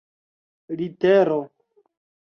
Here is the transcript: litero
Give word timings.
litero 0.79 1.39